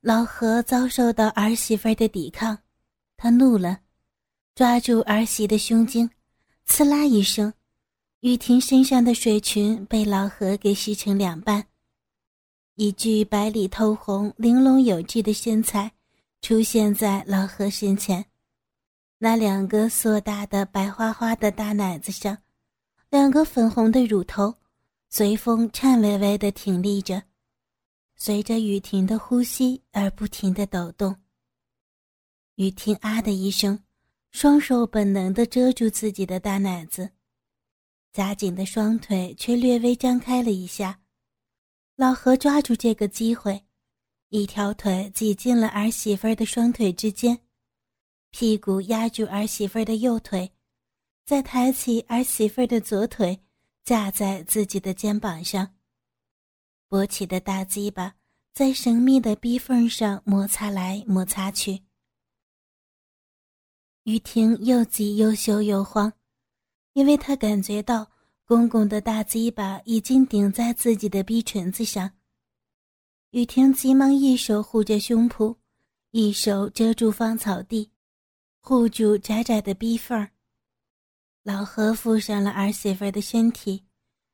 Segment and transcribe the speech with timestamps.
[0.00, 2.56] 老何遭受到儿媳妇的抵抗，
[3.16, 3.80] 他怒了，
[4.54, 6.08] 抓住儿媳的胸襟，
[6.66, 7.52] 刺啦一声，
[8.20, 11.66] 雨婷身上的水裙被老何给撕成两半，
[12.76, 15.90] 一具白里透红、玲珑有致的身材
[16.42, 18.24] 出现在老何身前，
[19.18, 22.38] 那两个硕大的白花花的大奶子上，
[23.10, 24.54] 两个粉红的乳头
[25.10, 27.24] 随风颤巍巍地挺立着。
[28.20, 31.16] 随着雨婷的呼吸而不停的抖动。
[32.56, 33.78] 雨婷啊的一声，
[34.32, 37.10] 双手本能的遮住自己的大奶子，
[38.12, 41.00] 夹紧的双腿却略微张开了一下。
[41.94, 43.64] 老何抓住这个机会，
[44.30, 47.38] 一条腿挤进了儿媳妇的双腿之间，
[48.30, 50.50] 屁股压住儿媳妇的右腿，
[51.24, 53.40] 再抬起儿媳妇的左腿
[53.84, 55.77] 架在自己的肩膀上。
[56.88, 58.14] 勃起的大鸡巴
[58.54, 61.82] 在神秘的逼缝上摩擦来摩擦去，
[64.04, 66.12] 于婷又急又羞又慌，
[66.94, 68.10] 因为她感觉到
[68.46, 72.10] 公公的大鸡巴已经顶在自己的逼唇子上。
[73.32, 75.54] 雨婷急忙一手护着胸脯，
[76.12, 77.92] 一手遮住芳草地，
[78.60, 80.30] 护住窄窄的逼缝儿
[81.42, 83.84] 老何附上了儿媳妇的身体，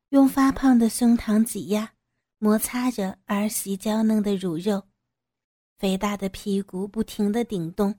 [0.09, 1.94] 用发胖的胸膛挤压。
[2.37, 4.83] 摩擦着儿媳娇嫩的乳肉，
[5.77, 7.95] 肥大的屁股不停地顶动，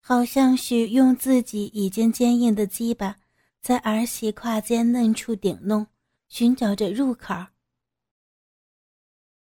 [0.00, 3.16] 好像是用自己已经坚硬的鸡巴
[3.60, 5.86] 在儿媳胯间嫩处顶弄，
[6.28, 7.34] 寻找着入口。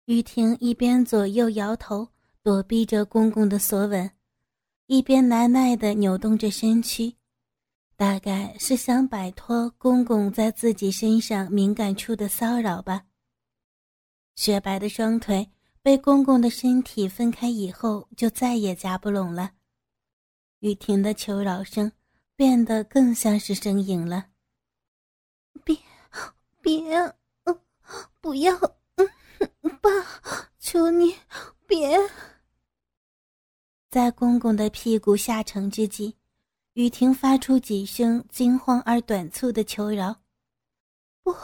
[0.06, 2.08] 雨婷一边左右摇头
[2.42, 4.10] 躲避着公公的索吻，
[4.86, 7.14] 一边难耐地扭动着身躯，
[7.94, 13.04] 大概是想摆脱公公在自己身上敏感处的骚扰吧。
[14.38, 15.50] 雪白的双腿
[15.82, 19.50] 被公公的身体分开以后，就再也夹不拢了。
[20.60, 21.90] 雨婷的求饶声
[22.36, 24.26] 变得更像是呻吟了
[25.64, 25.76] ：“别，
[26.60, 27.16] 别，
[28.20, 29.90] 不要，爸，
[30.60, 31.16] 求你
[31.66, 31.98] 别！”
[33.90, 36.16] 在公公的屁股下沉之际，
[36.74, 40.14] 雨婷发出几声惊慌而短促的求饶
[41.24, 41.34] ：“不，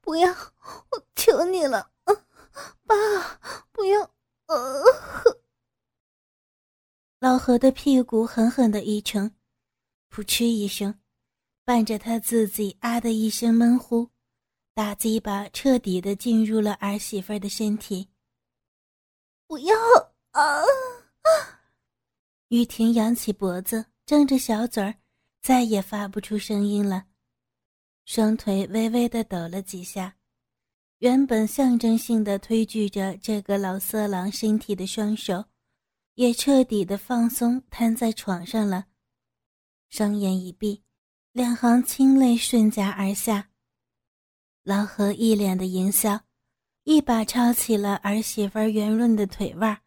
[0.00, 1.90] 不要，我求你了。”
[2.90, 2.96] 爸，
[3.70, 4.00] 不要！
[4.46, 4.82] 呃，
[7.20, 9.32] 老何的屁股狠狠的一撑，
[10.10, 10.98] 噗嗤一声，
[11.64, 14.10] 伴着他自己啊的一声闷呼，
[14.74, 18.08] 大鸡巴彻底的进入了儿媳妇的身体。
[19.46, 19.76] 不要
[20.32, 20.64] 啊！
[22.48, 24.92] 雨婷扬起脖子，张着小嘴儿，
[25.40, 27.06] 再也发不出声音了，
[28.04, 30.16] 双腿微微的抖了几下。
[31.00, 35.46] 原本象征性的推举着这个老色狼身体的双手，
[36.14, 38.84] 也彻底的放松，瘫在床上了。
[39.88, 40.82] 双眼一闭，
[41.32, 43.48] 两行清泪顺颊而下。
[44.62, 46.20] 老何一脸的淫笑，
[46.84, 49.80] 一把抄起了儿媳妇圆润的腿腕，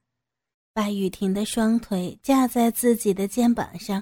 [0.74, 4.02] 把雨婷的双腿架在自己的肩膀上，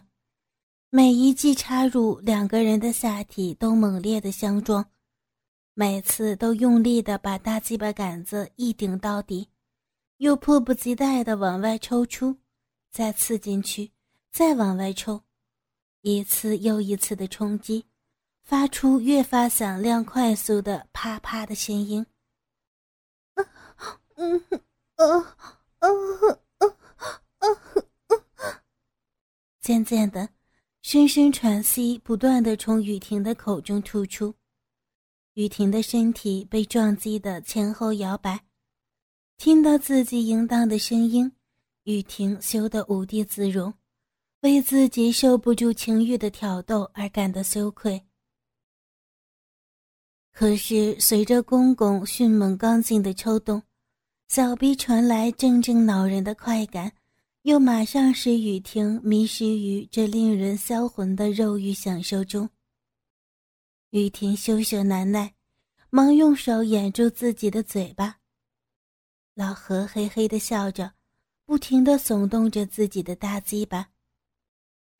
[0.89, 4.90] 每一记插入两个人的下体都猛烈的相撞。
[5.73, 9.49] 每次都用力的把大鸡巴杆子一顶到底，
[10.17, 12.37] 又迫不及待的往外抽出，
[12.91, 13.91] 再刺进去，
[14.31, 15.23] 再往外抽，
[16.01, 17.85] 一次又一次的冲击，
[18.43, 22.05] 发出越发响亮、快速的啪啪的声音。
[23.35, 23.47] 嗯
[24.15, 24.45] 嗯
[24.97, 25.25] 嗯
[25.79, 26.77] 嗯嗯
[27.39, 28.59] 嗯
[29.61, 30.27] 渐渐的，
[30.81, 34.35] 声声喘息不断的从雨婷的口中吐出。
[35.41, 38.39] 雨婷的身体被撞击的前后摇摆，
[39.39, 41.31] 听到自己淫荡的声音，
[41.85, 43.73] 雨婷羞得无地自容，
[44.41, 47.99] 为自己受不住情欲的挑逗而感到羞愧。
[50.31, 53.63] 可是随着公公迅猛刚劲的抽动，
[54.27, 56.91] 小臂传来阵阵恼人的快感，
[57.41, 62.47] 又马上使雨婷迷失于这令人销魂的肉欲享受中。
[63.91, 65.33] 雨婷羞涩难耐，
[65.89, 68.19] 忙用手掩住自己的嘴巴。
[69.33, 70.93] 老何嘿嘿的笑着，
[71.45, 73.89] 不停的耸动着自己的大鸡巴，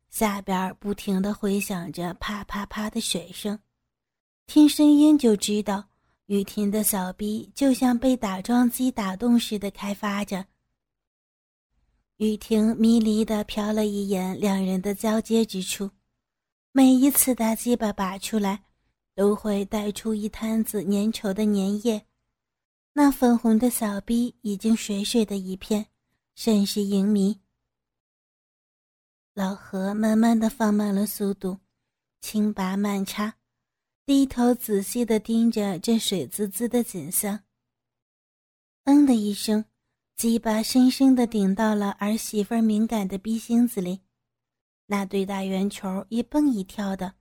[0.10, 3.58] 下边不停的回响着啪啪啪的水声，
[4.46, 5.88] 听声音就知道
[6.26, 10.46] 雨婷的小臂就像被打桩机打动似的开发着。
[12.18, 15.90] 雨婷迷离的瞟了一眼两人的交接之处，
[16.74, 18.66] 每一次大鸡巴拔出来。
[19.14, 22.06] 都会带出一滩子粘稠的粘液，
[22.94, 25.88] 那粉红的小逼已经水水的一片，
[26.36, 27.40] 甚是淫迷。
[29.34, 31.60] 老何慢慢的放慢了速度，
[32.20, 33.36] 轻拔慢插，
[34.06, 37.44] 低头仔细的盯着这水滋滋的景象。
[38.84, 39.64] 嗯的一声，
[40.18, 44.02] 鸡巴深深的顶到了儿媳妇敏感的逼心子里，
[44.88, 47.14] 那对大圆球一蹦一跳的，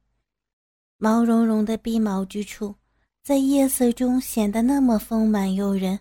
[1.02, 2.75] 毛茸茸的逼毛之处，
[3.23, 5.99] 在夜色中显得那么丰满诱人。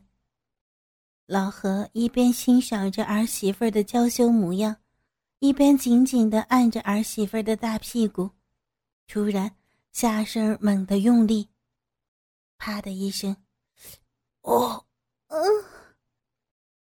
[1.26, 4.76] 老何一边欣赏着儿媳妇的娇羞模样。
[5.40, 8.30] 一边紧紧地按着儿媳妇的大屁股，
[9.08, 9.50] 突然
[9.94, 11.48] 下身猛地用力，
[12.58, 13.34] 啪的一声，
[14.42, 14.86] 哦，
[15.28, 15.40] 嗯，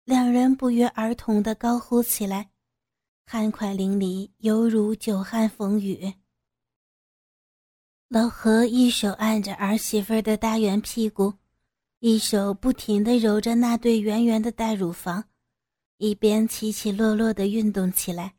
[0.02, 2.50] 两人不约而同地高呼起来，
[3.24, 6.12] 汗快淋漓，犹如久旱逢雨。
[8.12, 11.32] 老何一手按着儿媳妇的大圆屁股，
[12.00, 15.22] 一手不停地揉着那对圆圆的大乳房，
[15.98, 18.34] 一边起起落落地运动起来。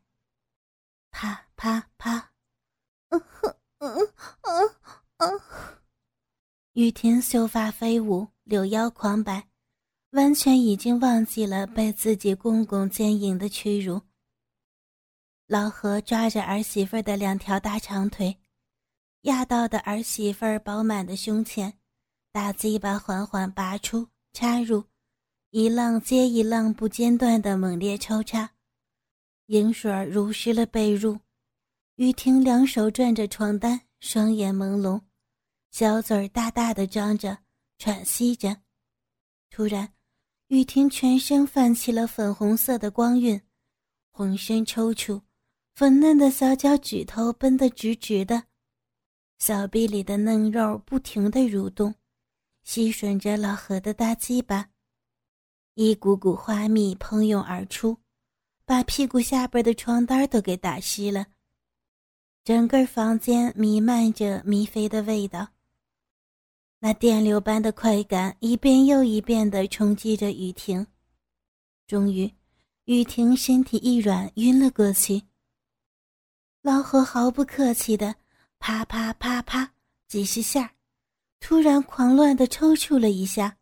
[1.10, 2.32] 啪啪啪，
[3.08, 3.96] 嗯哼嗯
[4.42, 4.70] 嗯
[5.16, 5.40] 嗯，
[6.74, 9.48] 雨婷秀发飞舞，柳腰狂摆，
[10.10, 14.02] 完全已经忘记了被自己公公奸淫的屈辱。
[15.46, 18.36] 老何抓着儿媳妇的两条大长腿，
[19.22, 21.72] 压到的儿媳妇儿饱满的胸前，
[22.32, 24.84] 大鸡巴缓缓拔出插入，
[25.50, 28.50] 一浪接一浪不间断的猛烈抽插。
[29.46, 31.20] 银水如湿了被褥，
[31.96, 35.00] 雨婷两手攥着床单，双眼朦胧，
[35.70, 37.38] 小嘴儿大大的张着，
[37.78, 38.56] 喘息着。
[39.50, 39.92] 突然，
[40.48, 43.40] 雨婷全身泛起了粉红色的光晕，
[44.10, 45.22] 浑身抽搐，
[45.76, 48.44] 粉嫩的小脚趾头绷得直直的，
[49.44, 51.92] 小臂里的嫩肉不停地蠕动，
[52.62, 54.68] 吸吮着老何的大鸡巴，
[55.74, 57.98] 一股股花蜜喷涌而出。
[58.64, 61.26] 把屁股下边的床单都给打湿了，
[62.44, 65.48] 整个房间弥漫着迷飞的味道。
[66.78, 70.86] 那电流般的快感一遍又一遍地冲击着雨婷，
[71.88, 72.32] 终于，
[72.84, 75.20] 雨婷身体一软，晕了过去。
[76.60, 78.14] 老何毫不客气的
[78.62, 79.74] 啪啪啪啪
[80.06, 80.72] 几十下，
[81.40, 83.58] 突然狂乱地抽搐了一下，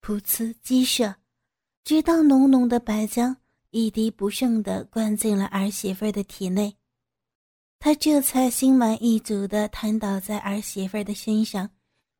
[0.00, 1.16] 噗呲激射，
[1.82, 3.34] 直到浓浓的白浆。
[3.70, 6.76] 一滴不剩的灌进了儿媳妇的体内，
[7.80, 11.68] 他这才心满意足的瘫倒在儿媳妇的身上，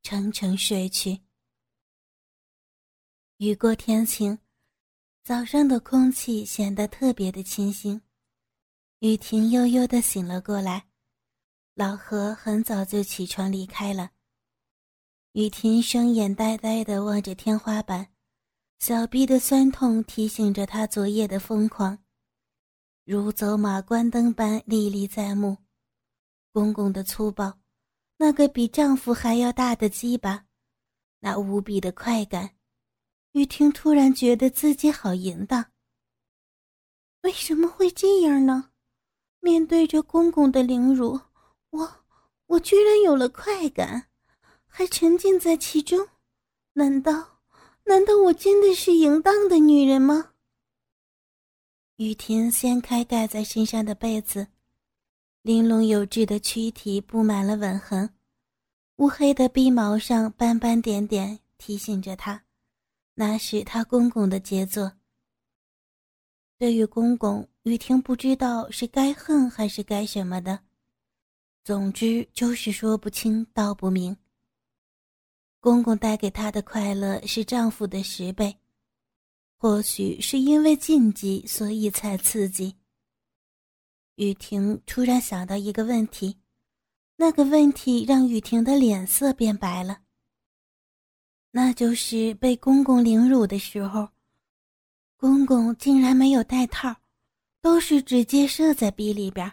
[0.02, 1.20] 沉沉睡去。
[3.36, 4.36] 雨过天晴，
[5.22, 8.02] 早上的空气显得特别的清新。
[8.98, 10.85] 雨婷悠悠的醒了过来，
[11.78, 14.12] 老何很早就起床离开了。
[15.32, 18.08] 雨婷双眼呆呆的望着天花板。
[18.78, 21.98] 小臂的酸痛提醒着她昨夜的疯狂，
[23.04, 25.58] 如走马观灯般历历在目。
[26.50, 27.58] 公公的粗暴，
[28.16, 30.46] 那个比丈夫还要大的鸡巴，
[31.20, 32.54] 那无比的快感，
[33.32, 35.72] 雨婷突然觉得自己好淫荡。
[37.20, 38.70] 为什么会这样呢？
[39.40, 41.20] 面对着公公的凌辱，
[41.76, 42.04] 我
[42.46, 44.08] 我居然有了快感，
[44.66, 46.08] 还沉浸在其中，
[46.72, 47.40] 难道？
[47.84, 50.32] 难道我真的是淫荡的女人吗？
[51.96, 54.48] 雨婷掀开盖在身上的被子，
[55.42, 58.12] 玲珑有致的躯体布满了吻痕，
[58.96, 62.42] 乌黑的鼻毛上斑斑点点，提醒着她，
[63.14, 64.92] 那是她公公的杰作。
[66.58, 70.58] 对于公公，雨婷不知道是该恨还是该什么的，
[71.66, 74.16] 总之就是说不清道不明。
[75.58, 78.56] 公公带给她的快乐是丈夫的十倍，
[79.56, 82.72] 或许是因为禁忌，所以才刺激。
[84.14, 86.38] 雨婷突然想到一个问题，
[87.16, 90.02] 那个问题让雨婷的脸色变白了。
[91.50, 94.08] 那就是被公公凌辱的时候，
[95.16, 96.94] 公公竟然没有戴套，
[97.60, 99.52] 都是直接射在鼻里边。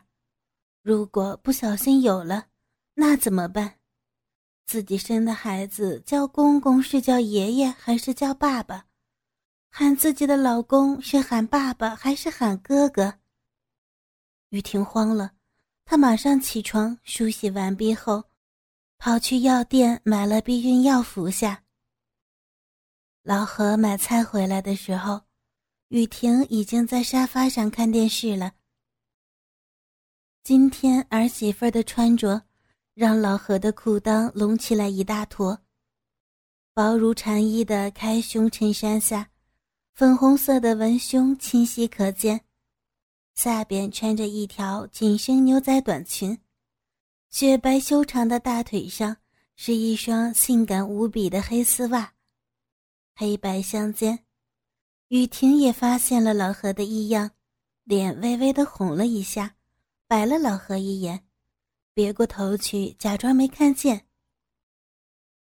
[0.84, 2.48] 如果不小心有了，
[2.96, 3.80] 那怎么办？
[4.66, 8.86] 自己生的孩子叫公公是叫爷爷还是叫爸爸？
[9.70, 13.14] 喊自己的老公是喊爸爸还是喊哥哥？
[14.50, 15.32] 雨婷慌了，
[15.86, 18.26] 她马上起床梳洗完毕后，
[18.98, 21.64] 跑去药店买了避孕药服下。
[23.22, 25.22] 老何买菜回来的时候，
[25.88, 28.52] 雨婷已经在沙发上看电视了。
[30.44, 32.44] 今天儿媳妇的穿着。
[32.96, 35.60] 让老何的裤裆隆起来一大坨，
[36.76, 39.32] 薄如蝉翼的开胸衬衫下，
[39.96, 42.42] 粉红色的文胸清晰可见，
[43.34, 46.38] 下边穿着一条紧身牛仔短裙，
[47.32, 49.18] 雪白修长的大腿上
[49.56, 52.14] 是一双性感无比的黑丝袜，
[53.16, 54.20] 黑白相间。
[55.08, 57.32] 雨婷也发现了老何的异样，
[57.86, 59.56] 脸微微的红了一下，
[60.08, 61.24] 白了老何一眼，
[61.94, 64.06] 别过头去假装没看见。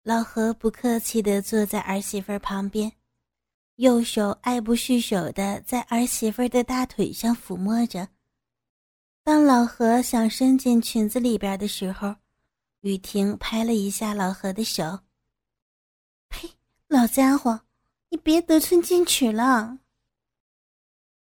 [0.03, 2.93] 老何不客气地坐在儿媳妇旁边，
[3.77, 8.09] 右手爱不释手地在儿媳妇的大腿上抚摸着。
[9.23, 12.15] 当老何想伸进裙子里边的时候，
[12.81, 15.01] 雨婷拍了一下老何的手
[16.29, 16.49] ：“呸，
[16.89, 17.61] 老家伙！”
[18.09, 19.81] 你别得寸进尺了。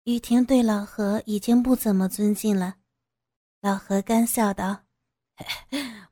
[0.05, 2.77] 雨婷对老何已经不怎么尊敬了。
[3.61, 4.85] 老何干笑道：“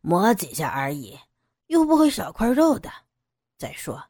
[0.02, 1.18] 摸几下而已，
[1.66, 2.90] 又不会少块肉的。
[3.56, 4.02] 再说，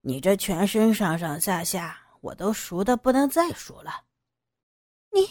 [0.00, 4.04] 你这全身上上下下，我都熟的不能再熟了。”
[5.12, 5.28] 你，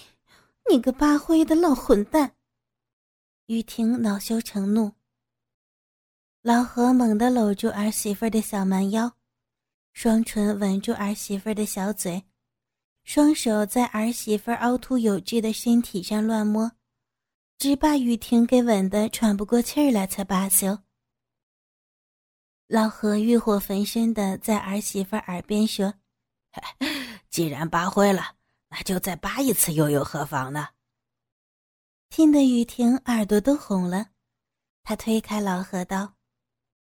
[0.69, 2.35] 你个八灰的老混蛋！
[3.47, 4.93] 雨婷恼羞成怒。
[6.41, 9.13] 老何猛地搂住儿媳妇的小蛮腰。
[9.93, 12.23] 双唇吻住儿媳妇的小嘴，
[13.03, 16.71] 双手在儿媳妇凹凸有致的身体上乱摸，
[17.57, 20.77] 只把雨婷给吻得喘不过气儿来才罢休。
[22.67, 25.93] 老何欲火焚身的在儿媳妇耳边说
[27.29, 28.35] ：“既然扒灰了，
[28.69, 30.67] 那就再扒一次又有何妨呢？”
[32.09, 34.07] 听得雨婷耳朵都红了，
[34.83, 36.13] 她推开老何道：“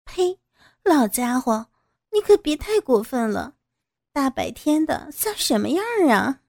[0.05, 0.39] 呸，
[0.83, 1.67] 老家伙！”
[2.13, 3.55] 你可别太过分了，
[4.11, 6.42] 大白天的像什么样啊？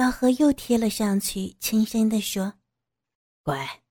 [0.00, 2.54] 老何又贴了上去，轻声的说
[3.44, 3.82] ：“乖，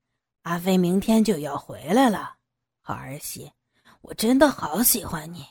[0.42, 2.38] 阿飞明天就要回来了，
[2.82, 3.51] 好儿媳，
[4.01, 5.46] 我真的好喜欢你。”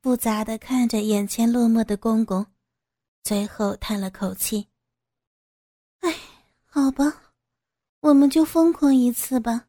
[0.00, 2.46] 复杂的看着眼前落寞的公公，
[3.24, 4.68] 最后叹了口气
[5.98, 6.14] ：“哎，
[6.64, 7.34] 好吧，
[7.98, 9.66] 我们就疯狂一次吧。”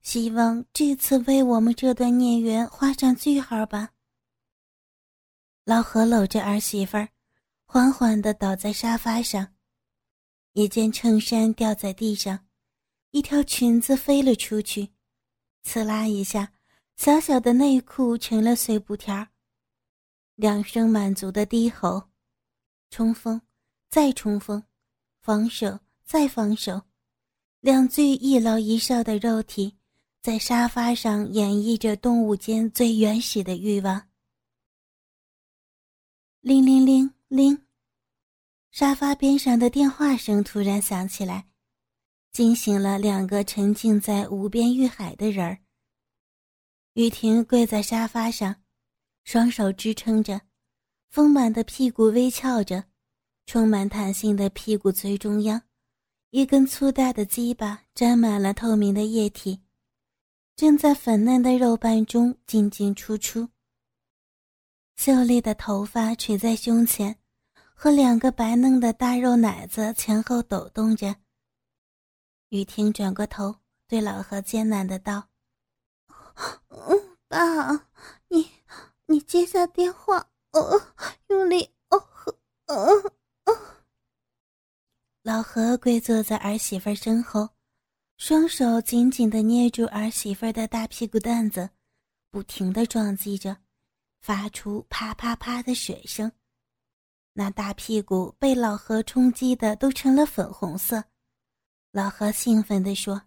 [0.00, 3.90] 希望这次为我们这段孽缘画上句号吧。
[5.64, 7.10] 老何搂着儿媳妇儿，
[7.76, 9.52] 缓缓地倒在沙发上，
[10.54, 12.46] 一件衬衫掉在地上，
[13.10, 14.94] 一条裙子飞了出去，
[15.62, 16.54] 刺啦一下，
[16.96, 19.28] 小小的内裤成了碎布条。
[20.36, 22.08] 两声满足的低吼，
[22.88, 23.38] 冲锋，
[23.90, 24.64] 再冲锋，
[25.20, 26.80] 防守，再防守，
[27.60, 29.76] 两具一老一少的肉体。
[30.22, 34.08] 在沙发上演绎着动物间最原始的欲望。
[36.40, 37.65] 铃铃铃铃，
[38.78, 41.46] 沙发边上的电话声突然响起来，
[42.30, 45.58] 惊醒了两个沉浸在无边欲海的人儿。
[46.92, 48.54] 雨婷跪在沙发上，
[49.24, 50.42] 双手支撑着，
[51.08, 52.84] 丰满的屁股微翘着，
[53.46, 55.62] 充满弹性的屁股最中央，
[56.28, 59.62] 一根粗大的鸡巴沾满了透明的液体。
[60.54, 63.48] 正在粉嫩的肉瓣中进进出出，
[64.96, 67.18] 秀丽的头发垂在胸前，
[67.78, 71.14] 和两个白嫩的大肉奶子前后抖动着。
[72.48, 73.54] 雨婷转过头，
[73.86, 75.28] 对老何艰难的道：“，
[77.28, 77.70] 爸，
[78.28, 78.50] 你
[79.04, 80.82] 你接下电话，哦，
[81.28, 83.12] 用力，哦呵，哦
[83.44, 83.58] 哦。”
[85.22, 87.50] 老何跪坐在儿媳妇身后。
[88.16, 91.68] 双手紧紧的捏住儿媳妇的大屁股蛋子，
[92.30, 93.54] 不停的撞击着，
[94.22, 96.32] 发出啪啪啪的水声。
[97.38, 101.04] 那大屁股被老何冲击的都成了粉红色。
[101.90, 103.20] 老何兴奋地说：“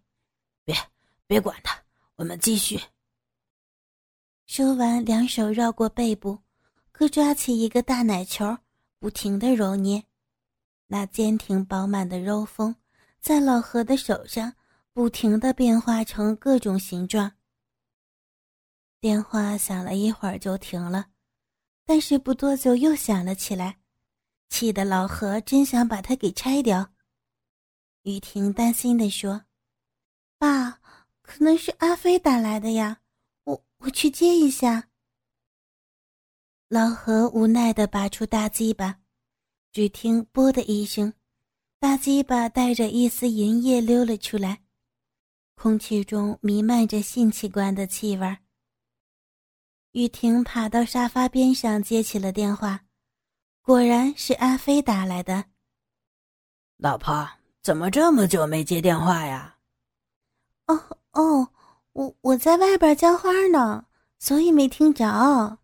[0.65, 0.75] 别，
[1.27, 1.79] 别管他，
[2.15, 2.81] 我们继续。”
[4.47, 6.39] 说完，两手绕过背部，
[6.91, 8.57] 各抓起一个大奶球，
[8.97, 10.03] 不停地揉捏。
[10.87, 12.75] 那坚挺饱满的肉峰，
[13.21, 14.53] 在老何的手上。
[14.91, 17.31] 不停的变化成各种形状。
[18.99, 21.05] 电话响了一会儿就停了，
[21.85, 23.78] 但是不多久又响了起来，
[24.49, 26.91] 气得老何真想把它给拆掉。
[28.03, 29.45] 雨婷担心的说
[30.37, 30.79] ：“爸，
[31.21, 33.01] 可能是阿飞打来的呀，
[33.43, 34.89] 我我去接一下。”
[36.67, 38.99] 老何无奈的拔出大鸡巴，
[39.71, 41.13] 只听“啵”的一声，
[41.79, 44.61] 大鸡巴带着一丝银液溜了出来。
[45.55, 48.37] 空气中弥漫着性器官的气味。
[49.91, 52.85] 雨婷爬到沙发边上接起了电话，
[53.69, 55.45] 果然是阿飞打来的。
[56.77, 57.29] 老婆，
[57.61, 59.57] 怎么这么久没接电话呀？
[60.65, 61.47] 哦哦，
[61.93, 63.85] 我我在外边浇花呢，
[64.17, 65.59] 所以没听着。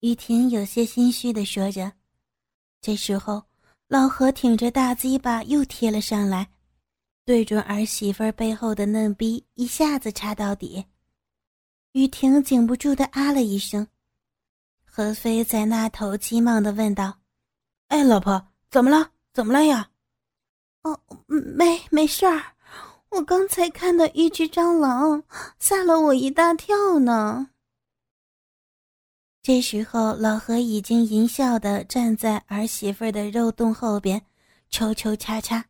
[0.00, 1.92] 雨婷有些心虚的说着。
[2.80, 3.42] 这时候，
[3.86, 6.48] 老何挺着大鸡巴又贴了上来，
[7.26, 10.82] 对准儿媳妇背后的嫩逼，一下子插到底。
[11.92, 13.86] 雨婷禁不住的啊了一声。
[14.94, 17.14] 何飞在那头急忙的问道
[17.88, 19.12] ：“哎，老婆，怎么了？
[19.32, 19.88] 怎么了呀
[20.84, 22.42] ？”“哦，没没事儿，
[23.08, 25.24] 我刚才看到一只蟑螂，
[25.58, 27.48] 吓了我一大跳呢。”
[29.42, 34.22] 这时候，老何已经淫笑的站在儿媳妇的肉洞后边，
[34.68, 35.64] 抽抽插插，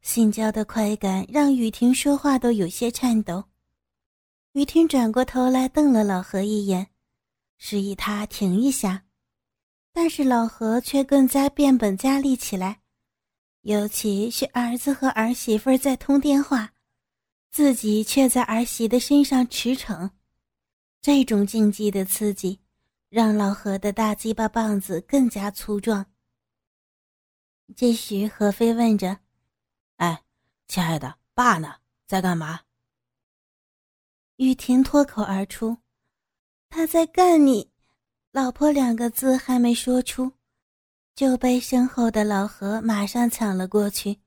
[0.00, 3.44] 性交的快感让雨婷说话都有些颤抖。
[4.52, 6.86] 雨婷转过头来瞪了老何一眼，
[7.56, 9.04] 示意他停一下，
[9.92, 12.80] 但是老何却更加变本加厉起来，
[13.62, 16.72] 尤其是儿子和儿媳妇在通电话，
[17.50, 20.10] 自己却在儿媳的身上驰骋，
[21.00, 22.60] 这种禁忌的刺激。
[23.10, 26.04] 让老何的大鸡巴棒子更加粗壮。
[27.76, 29.20] 这时，何飞问着
[29.98, 30.24] ：“哎，
[30.66, 31.76] 亲爱的，爸呢？
[32.08, 32.62] 在干嘛？”
[34.34, 35.78] 雨婷脱口而出
[36.74, 37.70] ：“他在干你，
[38.32, 40.32] 老婆。”两个字还没说出，
[41.14, 44.18] 就被身后的老何马上抢了过去。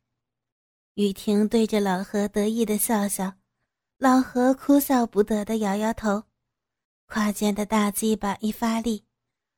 [0.93, 3.33] 雨婷对着老何得意的笑笑，
[3.97, 6.23] 老何哭笑不得的摇摇头。
[7.05, 9.03] 胯间的大鸡巴一发力，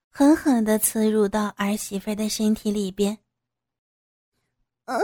[0.09, 3.19] 狠狠地刺入到儿媳妇的身体里边。
[4.85, 4.99] 嗯，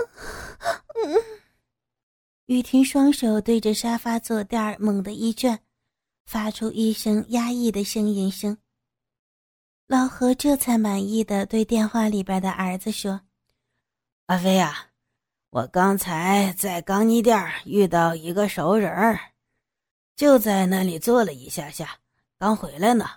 [2.48, 5.60] 雨婷双手对着沙发坐垫猛地一转，
[6.25, 8.58] 发出一声压抑的呻吟声。
[9.88, 13.22] 老何这才满意的对电话里边的儿子说
[14.25, 14.89] ：“阿飞呀，
[15.51, 19.20] 我刚才在钢泥店遇到一个熟人儿，
[20.15, 22.00] 就在那里坐了一下下。”
[22.38, 23.10] 刚回来呢。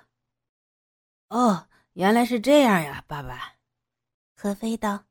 [1.29, 3.55] 哦，原来是这样呀，爸爸。
[4.37, 5.05] 何飞道，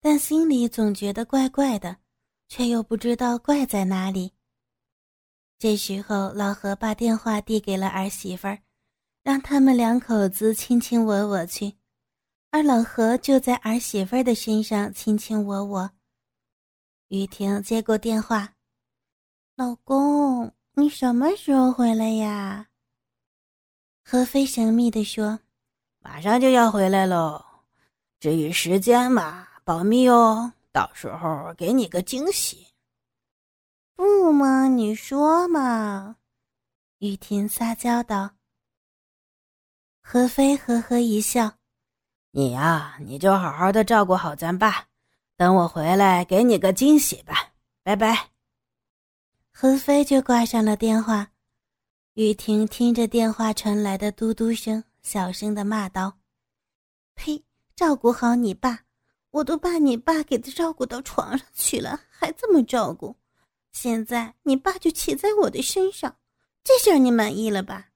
[0.00, 1.96] 但心里总觉得怪怪的，
[2.48, 4.32] 却又不知道怪在哪里。
[5.60, 8.60] 这时候，老何把电话递给了儿媳妇儿，
[9.22, 11.74] 让他们两口子亲亲我我去，
[12.50, 15.90] 而老何就在儿媳妇儿的身上亲亲我我。
[17.08, 18.54] 雨婷接过电话
[19.54, 22.68] ：“老公，你什么时候回来呀？”
[24.02, 25.40] 何飞神秘地说
[26.00, 27.44] ：“马上就要回来喽，
[28.18, 32.66] 至于时间嘛，保密哦，到时候给你个惊喜。”
[34.00, 36.16] 不嘛，你说嘛。”
[37.00, 38.30] 雨婷撒娇道。
[40.00, 41.58] 何飞呵呵一笑
[42.32, 44.86] ：“你呀，你就好好的照顾好咱爸，
[45.36, 48.30] 等我回来给你个惊喜吧，拜拜。”
[49.52, 51.32] 何飞就挂上了电话。
[52.14, 56.16] 雨婷听着电话传来的嘟嘟声，小声的骂道
[57.14, 57.44] ：“呸！
[57.76, 58.80] 照顾好你爸，
[59.30, 63.14] 我都把你爸给他照顾到床上去了，还这么照顾。
[63.72, 66.18] 现在你爸就骑在我的身上，
[66.62, 67.88] 这下你满意了吧？”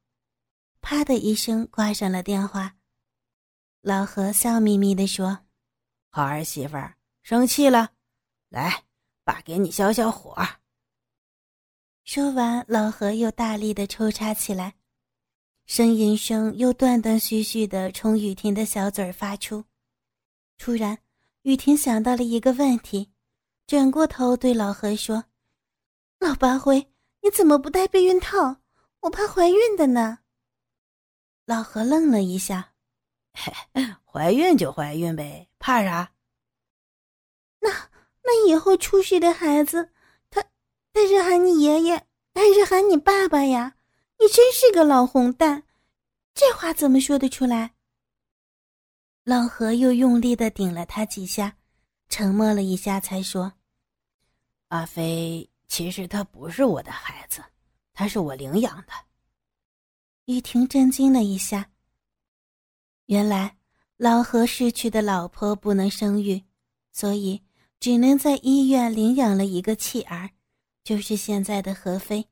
[0.81, 2.77] 啪的一声挂上了电话。
[3.81, 5.47] 老何笑眯眯地说
[6.11, 7.93] ：“好儿媳妇儿，生气了，
[8.49, 8.85] 来，
[9.25, 10.37] 爸给你消消火。”
[12.05, 14.75] 说完，老何又大力的抽插起来，
[15.67, 19.65] 呻吟声又断断续续的从雨婷的小嘴发出。
[20.59, 20.99] 突然，
[21.43, 23.11] 雨婷想到了一个问题，
[23.67, 25.25] 转过头对老何说
[26.27, 28.57] ：“老八辉，你怎么不戴避孕套？
[29.01, 30.21] 我怕怀孕的呢。”
[31.45, 32.73] 老何愣了一下
[34.11, 36.11] ：“怀孕就怀孕呗，怕啥？
[37.61, 37.69] 那
[38.23, 39.91] 那以后出世的孩子……”
[40.95, 43.75] 他是喊你爷爷还是喊你爸爸呀？
[44.19, 45.65] 你真是个老混蛋，
[46.33, 47.75] 这话怎么说得出来？
[49.25, 51.57] 老何又用力的顶了他几下，
[52.09, 53.53] 沉默了一下，才说
[54.69, 57.43] ：“阿飞，其实他不是我的孩子，
[57.93, 58.93] 他是我领养的。”
[60.27, 61.71] 雨婷震惊了一下。
[63.07, 63.59] 原来
[63.97, 66.43] 老何逝去的老婆不能生育，
[66.93, 67.43] 所以
[67.79, 70.31] 只能在医院领养了一个弃儿。
[70.83, 72.29] 就是现在的何飞，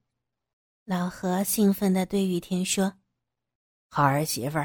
[0.85, 2.95] 老何兴奋的对雨婷说
[3.89, 4.59] ：“好儿媳妇，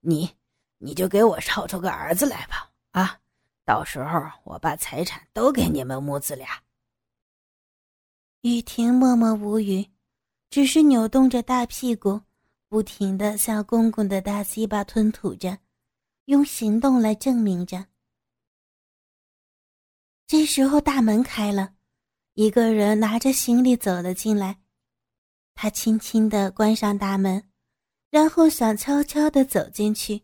[0.00, 0.30] 你
[0.78, 2.70] 你就给我吵出个儿子来吧！
[2.92, 3.20] 啊，
[3.64, 6.62] 到时候我把财产都给你们母子俩。”
[8.46, 9.84] 雨婷默默无语，
[10.50, 12.20] 只是扭动着大屁股，
[12.68, 15.58] 不停的向公公的大鸡巴吞吐着，
[16.26, 17.84] 用行动来证明着。
[20.28, 21.74] 这时候大门开了。
[22.34, 24.60] 一个人拿着行李走了进来，
[25.56, 27.42] 他轻轻的关上大门，
[28.10, 30.22] 然后想悄悄地走进去，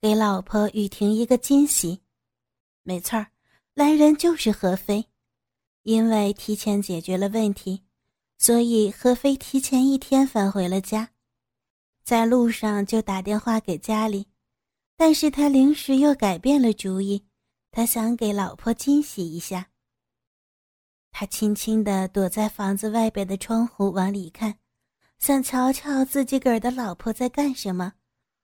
[0.00, 2.00] 给老婆雨婷一个惊喜。
[2.82, 3.26] 没错儿，
[3.74, 5.04] 来人就是何飞。
[5.82, 7.82] 因为提前解决了问题，
[8.36, 11.10] 所以何飞提前一天返回了家，
[12.04, 14.26] 在路上就打电话给家里，
[14.96, 17.24] 但是他临时又改变了主意，
[17.70, 19.70] 他想给老婆惊喜一下。
[21.10, 24.58] 他轻轻地躲在房子外边的窗户往里看，
[25.18, 27.94] 想瞧瞧自己个儿的老婆在干什么，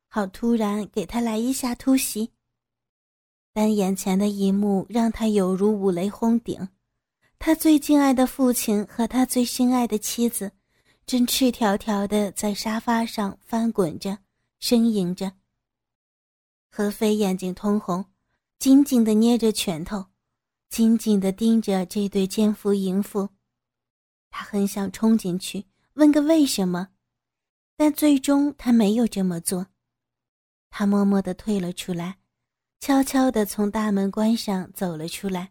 [0.09, 2.33] 好突然给他来一下突袭。
[3.53, 6.69] 但眼前的一幕让他犹如五雷轰顶。
[7.47, 10.51] 他最敬爱的父亲和他最心爱的妻子，
[11.05, 14.17] 正赤条条的在沙发上翻滚着、
[14.63, 15.31] 呻吟着。
[16.71, 18.07] 何飞眼睛通红，
[18.59, 20.07] 紧紧的捏着拳头，
[20.71, 23.29] 紧紧的盯着这对奸夫淫妇。
[24.31, 26.89] 他很想冲进去问个为什么，
[27.77, 29.67] 但最终他没有这么做。
[30.71, 32.17] 他默默的退了出来，
[32.81, 35.51] 悄悄的从大门关上走了出来。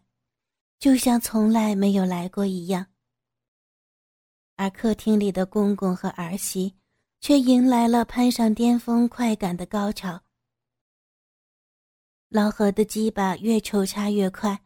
[0.84, 2.88] 就像从来没有来过一样，
[4.56, 6.74] 而客厅里的公公和儿媳
[7.22, 10.20] 却迎来了攀上巅峰快感的高潮。
[12.28, 14.60] 老何的鸡巴越抽插越快，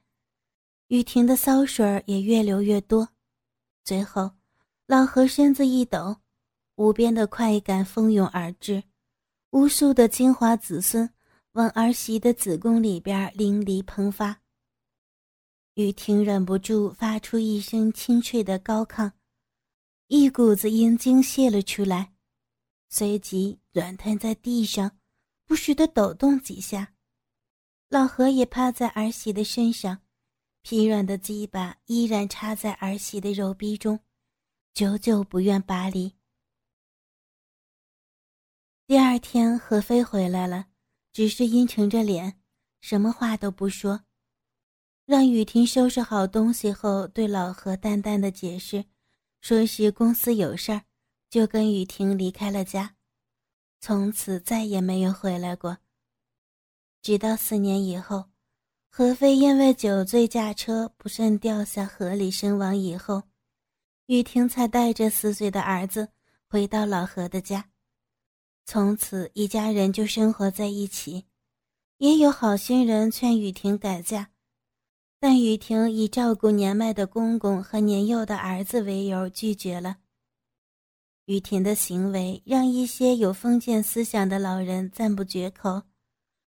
[0.88, 3.08] 雨婷的骚水也越流越多，
[3.84, 4.32] 最后，
[4.88, 6.16] 老何身子一抖，
[6.74, 8.82] 无边的快感蜂拥而至，
[9.50, 11.08] 无数的精华子孙
[11.52, 14.40] 往儿媳的子宫里边淋漓喷发。
[15.78, 19.12] 雨婷忍不住发出一声清脆的高亢，
[20.08, 22.14] 一股子阴茎泄了出来，
[22.88, 24.98] 随即软瘫在地上，
[25.46, 26.96] 不时的抖动几下。
[27.88, 30.00] 老何也趴在儿媳的身上，
[30.62, 34.00] 疲软的鸡巴依然插在儿媳的肉逼中，
[34.74, 36.12] 久久不愿拔离。
[38.88, 40.66] 第二天，何飞回来了，
[41.12, 42.40] 只是阴沉着脸，
[42.80, 44.07] 什么话都不说。
[45.08, 48.84] 让雨婷收拾好东西后，对老何淡淡的解释，
[49.40, 50.82] 说是公司有事儿，
[51.30, 52.94] 就跟雨婷离开了家，
[53.80, 55.78] 从此再也没有回来过。
[57.00, 58.26] 直到四年以后，
[58.90, 63.22] 何飞因为酒醉驾车不慎掉下河里身亡以后，
[64.08, 66.10] 雨婷才带着四岁的儿子
[66.50, 67.70] 回到老何的家，
[68.66, 71.24] 从此一家人就生活在一起。
[71.96, 74.28] 也有好心人劝雨婷改嫁。
[75.20, 79.96] 但雨婷以照顾年迈的公公和年幼的儿子为由拒绝了。
[81.24, 85.82] 雨婷的行为让一些有封建思想的老人赞不绝口，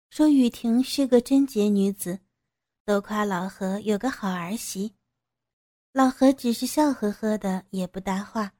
[0.09, 2.19] 说雨婷是个贞洁女子，
[2.85, 4.93] 都夸老何有个好儿媳。
[5.91, 8.53] 老何只是笑呵呵的，也不搭话。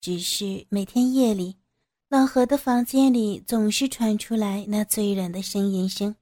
[0.00, 1.58] 只是每天夜里，
[2.08, 6.16] 老何的房间里总是传出来那醉人的呻吟声。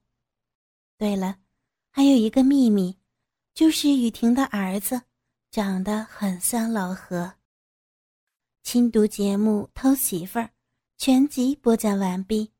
[0.99, 1.42] 对了。
[1.95, 2.97] 还有一个秘密，
[3.53, 5.03] 就是雨婷的儿子
[5.51, 7.35] 长得很像老何。
[8.63, 10.45] 亲读节目《偷媳妇儿》
[10.97, 12.51] 全集播讲完毕。